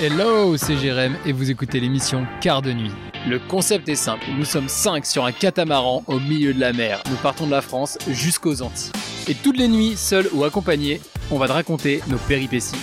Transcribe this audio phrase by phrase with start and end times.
[0.00, 2.92] Hello, c'est Jérém et vous écoutez l'émission Quart de nuit.
[3.26, 7.02] Le concept est simple, nous sommes 5 sur un catamaran au milieu de la mer.
[7.10, 8.92] Nous partons de la France jusqu'aux Antilles.
[9.26, 11.00] Et toutes les nuits, seuls ou accompagnés,
[11.32, 12.76] on va te raconter nos péripéties.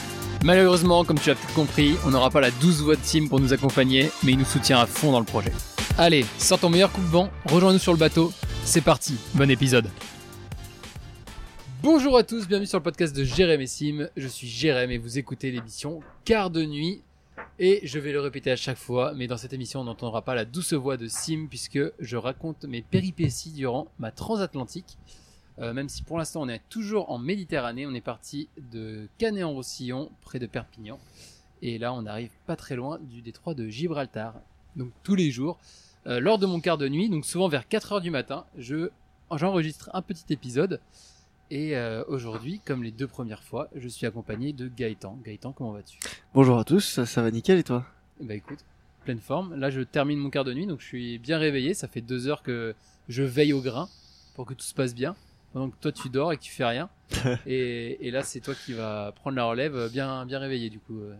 [0.43, 3.39] Malheureusement, comme tu as peut-être compris, on n'aura pas la douce voix de Tim pour
[3.39, 5.53] nous accompagner, mais il nous soutient à fond dans le projet.
[5.97, 8.33] Allez, sors ton meilleur coup de vent, rejoins-nous sur le bateau,
[8.65, 9.89] c'est parti, bon épisode.
[11.85, 14.09] Bonjour à tous, bienvenue sur le podcast de Jérém et Sim.
[14.17, 17.03] Je suis Jérém et vous écoutez l'émission Quart de nuit.
[17.59, 20.33] Et je vais le répéter à chaque fois, mais dans cette émission, on n'entendra pas
[20.33, 24.97] la douce voix de Sim puisque je raconte mes péripéties durant ma transatlantique.
[25.59, 30.09] Euh, même si pour l'instant on est toujours en Méditerranée, on est parti de Canet-en-Roussillon,
[30.21, 30.97] près de Perpignan.
[31.61, 34.33] Et là, on arrive pas très loin du détroit de Gibraltar.
[34.75, 35.59] Donc tous les jours,
[36.07, 38.89] euh, lors de mon quart de nuit, donc souvent vers 4 heures du matin, je
[39.31, 40.81] j'enregistre un petit épisode.
[41.51, 45.19] Et euh, aujourd'hui, comme les deux premières fois, je suis accompagné de Gaëtan.
[45.23, 45.99] Gaëtan, comment vas-tu?
[46.33, 47.85] Bonjour à tous, ça, ça va nickel et toi?
[48.19, 48.59] Bah écoute,
[49.03, 49.53] pleine forme.
[49.55, 51.73] Là, je termine mon quart de nuit, donc je suis bien réveillé.
[51.75, 52.73] Ça fait deux heures que
[53.09, 53.87] je veille au grain
[54.35, 55.15] pour que tout se passe bien.
[55.53, 56.89] Pendant que toi, tu dors et que tu fais rien.
[57.45, 60.99] et, et là, c'est toi qui vas prendre la relève, bien, bien réveillé du coup.
[60.99, 61.15] euh.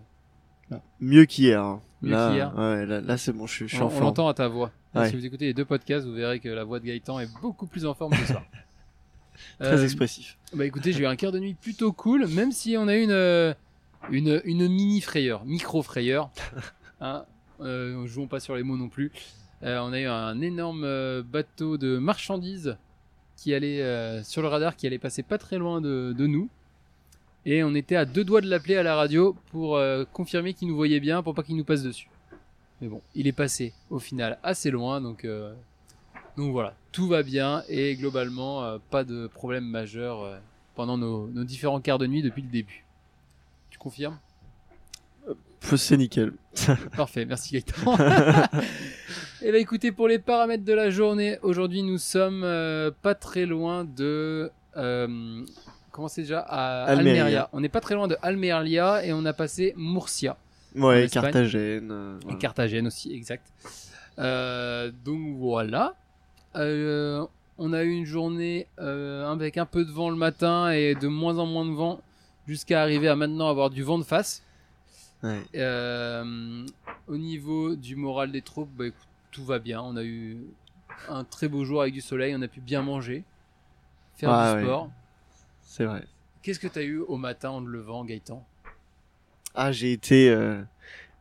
[0.99, 1.61] Mieux qu'hier.
[1.61, 1.81] hein.
[2.01, 2.57] Mieux là, qu'hier.
[2.57, 4.03] Ouais, là, là, c'est bon, je, suis- je suis On, en on forme.
[4.05, 4.71] l'entend à ta voix.
[4.95, 5.07] Ouais.
[5.09, 7.67] Si vous écoutez les deux podcasts, vous verrez que la voix de Gaëtan est beaucoup
[7.67, 8.43] plus en forme ce soir.
[9.59, 10.38] Très Euh, expressif.
[10.53, 13.03] Bah écoutez, j'ai eu un quart de nuit plutôt cool, même si on a eu
[13.03, 13.55] une,
[14.11, 16.30] une, une mini frayeur, micro frayeur.
[17.02, 17.25] Hein,
[17.59, 19.11] euh, jouons pas sur les mots non plus.
[19.63, 22.78] Euh, on a eu un énorme euh, bateau de marchandises
[23.36, 26.47] qui allait euh, sur le radar, qui allait passer pas très loin de, de nous.
[27.45, 29.80] Et on était à deux doigts de l'appeler à la radio pour
[30.13, 32.09] confirmer qu'il nous voyait bien, pour pas qu'il nous passe dessus.
[32.81, 35.28] Mais bon, il est passé au final assez loin, donc,
[36.38, 40.38] donc voilà, tout va bien et globalement euh, pas de problème majeur euh,
[40.75, 42.83] pendant nos, nos différents quarts de nuit depuis le début.
[43.69, 44.17] Tu confirmes?
[45.61, 46.33] Faut- C'est nickel.
[46.95, 47.95] Parfait, merci Gaëtan.
[49.41, 53.45] Et bah écoutez, pour les paramètres de la journée, aujourd'hui nous sommes euh, pas très
[53.45, 54.51] loin de...
[54.78, 55.44] Euh,
[55.91, 56.40] comment c'est déjà?
[56.40, 57.22] À Almeria.
[57.24, 57.50] Almeria.
[57.53, 60.38] On n'est pas très loin de Almeria et on a passé Murcia.
[60.75, 61.07] Ouais.
[61.12, 61.90] Carthagène.
[61.91, 62.38] euh, Et.
[62.38, 63.47] Carthagène aussi, exact.
[64.19, 65.95] Euh, donc voilà.
[66.55, 67.25] Euh,
[67.57, 71.07] on a eu une journée euh, avec un peu de vent le matin et de
[71.07, 72.01] moins en moins de vent
[72.47, 74.43] jusqu'à arriver à maintenant avoir du vent de face.
[75.23, 75.41] Ouais.
[75.55, 76.65] Euh,
[77.07, 79.81] au niveau du moral des troupes, bah, écoute, tout va bien.
[79.81, 80.38] On a eu
[81.09, 83.23] un très beau jour avec du soleil, on a pu bien manger,
[84.15, 84.63] faire Ah du ouais.
[84.65, 84.89] sport.
[85.63, 86.03] C'est vrai.
[86.41, 88.45] Qu'est-ce que tu as eu au matin en te levant, Gaëtan?
[89.55, 90.61] Ah, j'ai été euh,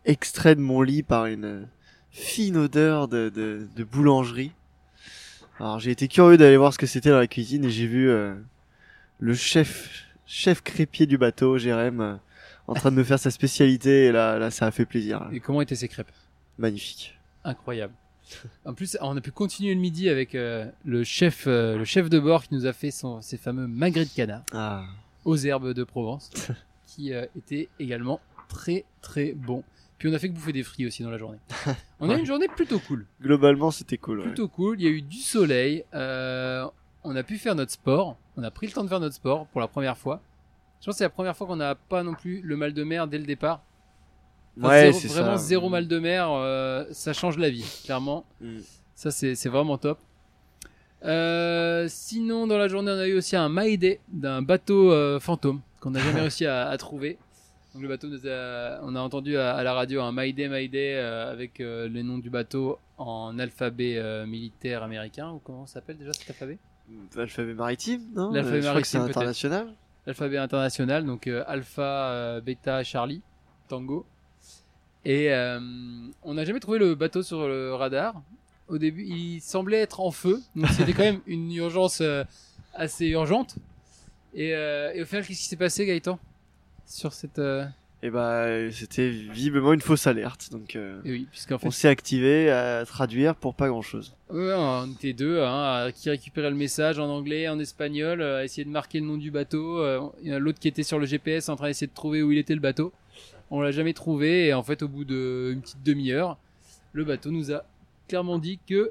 [0.05, 1.69] extrait de mon lit par une
[2.11, 4.53] fine odeur de, de, de boulangerie.
[5.61, 8.09] Alors, j'ai été curieux d'aller voir ce que c'était dans la cuisine et j'ai vu
[8.09, 8.35] euh,
[9.21, 12.15] le chef, chef crépier du bateau, Jérém, euh,
[12.67, 15.21] en train de me faire sa spécialité et là, là, ça a fait plaisir.
[15.21, 15.29] là.
[15.33, 16.11] Et comment étaient ces crêpes?
[16.59, 17.19] Magnifique.
[17.45, 17.93] Incroyable.
[18.65, 22.09] En plus, on a pu continuer le midi avec euh, le chef, euh, le chef
[22.09, 24.85] de bord qui nous a fait son, ses fameux magrets de canard Ah.
[25.25, 26.31] aux herbes de Provence,
[26.87, 29.63] qui euh, étaient également très très bons.
[29.99, 31.39] Puis on a fait que bouffer des fruits aussi dans la journée.
[32.01, 34.19] On a eu une journée plutôt cool, Globalement, c'était cool.
[34.19, 34.25] ouais.
[34.27, 34.79] plutôt cool.
[34.81, 35.85] Il y a eu du soleil.
[35.95, 36.67] euh,
[37.05, 38.17] on a pu faire notre sport.
[38.37, 40.21] On a pris le temps de faire notre sport pour la première fois.
[40.81, 42.83] Je pense que c'est la première fois qu'on n'a pas non plus le mal de
[42.85, 43.63] mer dès le départ.
[44.59, 45.43] Enfin, Ouais, zéro- c'est vraiment ça.
[45.45, 48.25] zéro mal de mer, euh, ça change la vie, clairement.
[48.41, 48.59] Mm.
[48.95, 49.99] Ça, c'est c'est vraiment top.
[51.05, 55.61] Euh, sinon, dans la journée, on a eu aussi un Maïdé d'un bateau euh, fantôme
[55.81, 57.19] qu'on n'a jamais réussi à, à trouver.
[57.75, 61.33] Donc, le bateau, a- on a entendu à, à la radio un Maïdé Maïdé euh,
[61.33, 65.31] avec euh, les noms du bateau en alphabet euh, militaire américain.
[65.33, 66.59] Ou comment s'appelle déjà cet alphabet?
[67.17, 68.31] L'alphabet maritime, non?
[68.31, 69.67] L'alphabet maritime, international.
[70.07, 73.23] L'alphabet international, donc euh, Alpha, Beta, Charlie,
[73.69, 74.05] Tango.
[75.07, 75.31] Et
[76.23, 78.23] on n'a jamais trouvé le bateau sur le radar.
[78.69, 82.03] Au début, il semblait être en feu, donc c'était quand même une urgence
[82.73, 83.57] assez urgente.
[84.35, 86.19] Et, et au final, qu'est-ce qui s'est passé, Gaëtan?
[86.87, 87.39] Sur cette.
[87.39, 87.65] euh,
[88.03, 90.51] Et bah, c'était visiblement une fausse alerte.
[90.53, 94.15] Donc, euh, eh oui, puisqu'en fait, on s'est activé à traduire pour pas grand chose.
[94.31, 98.39] Ouais, on était deux hein, à- qui récupéraient le message en anglais, en espagnol, euh,
[98.41, 99.83] à essayer de marquer le nom du bateau.
[100.23, 102.23] Il y en a l'autre qui était sur le GPS en train d'essayer de trouver
[102.23, 102.93] où il était le bateau.
[103.51, 106.39] On l'a jamais trouvé et en fait au bout d'une petite demi-heure,
[106.93, 107.65] le bateau nous a
[108.09, 108.91] clairement dit que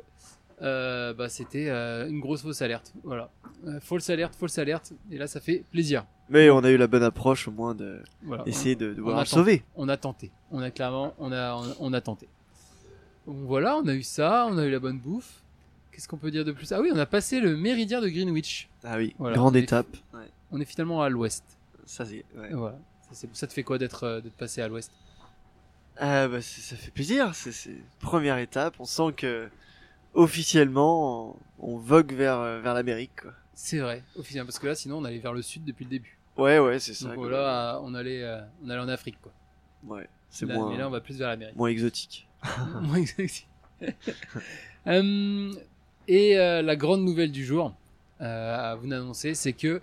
[0.61, 2.93] euh, bah, c'était euh, une grosse fausse alerte.
[3.03, 3.29] Voilà,
[3.67, 4.93] Euh, fausse alerte, fausse alerte.
[5.11, 6.05] Et là ça fait plaisir.
[6.29, 8.43] Mais on a eu la bonne approche au moins de Voilà.
[8.45, 9.63] essayer de, de vouloir le sauver.
[9.75, 10.31] on a tenté.
[10.51, 12.27] On a clairement, on a, on a, on a tenté.
[13.27, 15.41] Donc voilà, on a eu ça, on a eu la bonne bouffe.
[15.91, 16.71] Qu'est-ce qu'on peut dire de plus?
[16.71, 18.69] Ah oui, on a passé le méridien de Greenwich.
[18.83, 19.35] Ah oui, Voilà.
[19.37, 19.95] grande On est- étape.
[20.51, 21.43] On est finalement à l'ouest.
[21.85, 22.25] Ça c'est.
[22.37, 22.49] ouais.
[22.51, 22.77] Voilà.
[23.11, 24.91] Ça, te fait quoi d'être euh, passé à l'ouest?
[25.97, 28.73] Ah bah ça fait plaisir, c'est première étape.
[28.79, 29.47] On sent que
[30.13, 33.21] officiellement on, vogue vers vers l'Amérique.
[33.21, 33.31] quoi.
[33.53, 36.17] C'est vrai, officiellement, parce que là, sinon, on allait vers le sud depuis le début.
[36.37, 37.09] Ouais ouais c'est ça.
[37.09, 37.29] Donc quoi.
[37.29, 39.31] là, euh, on allait, euh, on allait en Afrique, quoi.
[39.85, 41.55] Ouais, c'est Là- moins Mais là, on va plus vers l'Amérique.
[41.55, 42.27] moins exotique.
[42.81, 43.47] Moins exact.
[44.85, 45.53] Euh,
[46.09, 47.73] et euh, la grande nouvelle du jour
[48.19, 49.81] euh, à vous annoncer, c'est que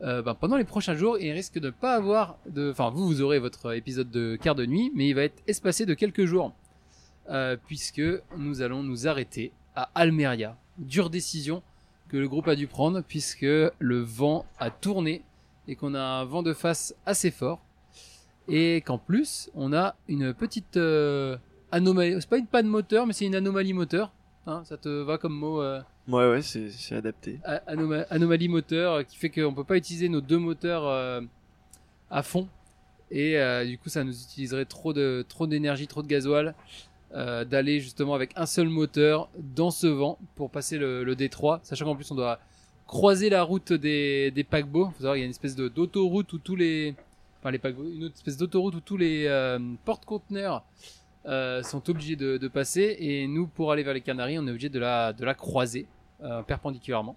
[0.00, 2.70] euh, ben, pendant les prochains jours, il risque de pas avoir de.
[2.70, 5.84] Enfin, vous, vous aurez votre épisode de quart de nuit, mais il va être espacé
[5.84, 6.54] de quelques jours,
[7.30, 8.02] euh, puisque
[8.36, 10.56] nous allons nous arrêter à Almeria.
[10.78, 11.62] Dure décision
[12.08, 15.22] que le groupe a dû prendre, puisque le vent a tourné
[15.68, 17.60] et qu'on a un vent de face assez fort,
[18.48, 21.36] et qu'en plus, on a une petite euh,
[21.70, 22.16] anomalie.
[22.20, 24.12] C'est pas une panne moteur, mais c'est une anomalie moteur.
[24.46, 27.38] Hein, ça te va comme mot euh, Ouais ouais c'est adapté.
[27.68, 31.22] anoma- anomalie moteur qui fait qu'on peut pas utiliser nos deux moteurs
[32.10, 32.48] à fond
[33.10, 36.54] et euh, du coup ça nous utiliserait trop de trop d'énergie, trop de gasoil
[37.14, 41.60] euh, d'aller justement avec un seul moteur dans ce vent pour passer le, le détroit,
[41.62, 42.38] sachant qu'en plus on doit
[42.92, 44.92] croiser la route des, des paquebots.
[45.00, 46.94] Il y a une espèce d'autoroute où tous les
[47.40, 50.62] enfin les paquebots, une autre espèce d'autoroute où tous les euh, porte-conteneurs
[51.24, 54.68] euh, sont obligés de, passer et nous pour aller vers les Canaries on est obligé
[54.68, 55.86] de la de la croiser
[56.22, 57.16] euh, perpendiculairement.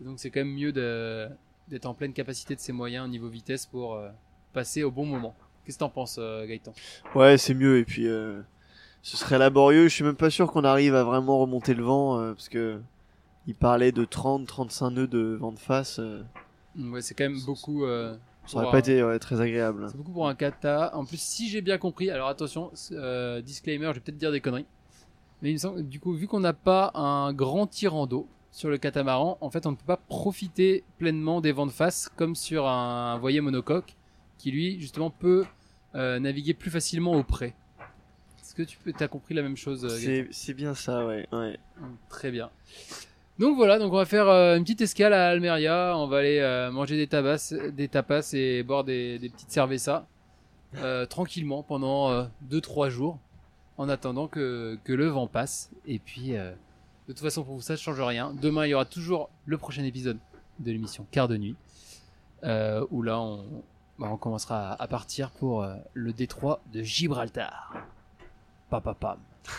[0.00, 3.66] Donc c'est quand même mieux d'être en pleine capacité de ses moyens au niveau vitesse
[3.66, 4.00] pour
[4.54, 5.34] passer au bon moment.
[5.64, 6.72] Qu'est-ce que t'en penses, Gaëtan?
[7.14, 8.08] Ouais c'est mieux et puis
[9.06, 9.84] ce serait laborieux.
[9.88, 12.80] Je suis même pas sûr qu'on arrive à vraiment remonter le vent euh, parce que
[13.46, 16.00] il parlait de 30-35 nœuds de vent de face.
[16.00, 16.22] euh,
[16.76, 17.84] Ouais, c'est quand même beaucoup.
[17.84, 18.16] euh,
[18.46, 19.86] ça aurait pas un- été ouais, très agréable.
[19.90, 20.90] C'est beaucoup pour un kata.
[20.96, 22.72] En plus, si j'ai bien compris, alors attention,
[23.44, 24.66] disclaimer, je vais peut-être dire des conneries.
[25.40, 28.70] Mais il me semble, du coup, vu qu'on n'a pas un grand tirant d'eau sur
[28.70, 32.34] le catamaran, en fait, on ne peut pas profiter pleinement des vents de face comme
[32.34, 33.94] sur un voilier monocoque
[34.38, 35.44] qui, lui, justement, peut
[35.94, 37.54] naviguer plus facilement au près.
[38.56, 41.58] Que tu peux, as compris la même chose, euh, C'est bien ça ouais ouais.
[42.08, 42.50] Très bien.
[43.38, 45.92] Donc voilà, donc on va faire euh, une petite escale à Almeria.
[45.96, 50.06] On va aller euh, manger des tapas, des tapas et boire des, des petites cervezas
[50.76, 53.18] euh, tranquillement pendant 2-3 jours
[53.78, 55.70] en attendant que, que le vent passe.
[55.86, 56.52] Et puis, euh,
[57.08, 58.32] de toute façon, pour vous, ça ne change rien.
[58.40, 60.18] Demain, il y aura toujours le prochain épisode
[60.58, 61.56] de l'émission Quart de nuit
[62.44, 63.44] euh, où là, on,
[63.98, 67.74] bah, on commencera à, à partir pour euh, le détroit de Gibraltar.
[68.70, 69.18] Papapam.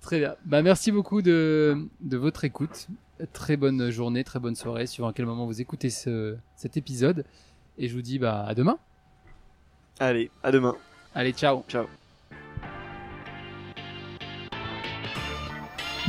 [0.00, 0.36] Très bien.
[0.44, 2.88] Bah, merci beaucoup de, de votre écoute.
[3.32, 7.24] Très bonne journée, très bonne soirée, suivant à quel moment vous écoutez ce, cet épisode.
[7.76, 8.78] Et je vous dis bah, à demain.
[9.98, 10.76] Allez à demain.
[11.14, 11.64] Allez, ciao.
[11.68, 11.86] Ciao.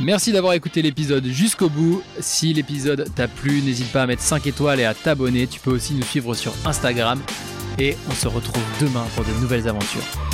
[0.02, 2.02] Merci d'avoir écouté l'épisode jusqu'au bout.
[2.20, 5.46] Si l'épisode t'a plu, n'hésite pas à mettre 5 étoiles et à t'abonner.
[5.46, 7.20] Tu peux aussi nous suivre sur Instagram.
[7.78, 10.29] Et on se retrouve demain pour de nouvelles aventures.